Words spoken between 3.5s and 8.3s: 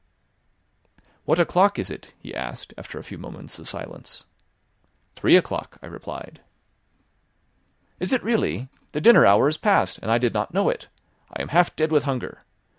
of silence. "Three o'clock," I replied. "Is it